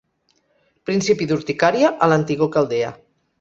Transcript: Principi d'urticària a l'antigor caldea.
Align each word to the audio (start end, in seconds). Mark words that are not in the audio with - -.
Principi 0.89 1.27
d'urticària 1.33 1.93
a 2.07 2.09
l'antigor 2.13 2.51
caldea. 2.57 2.91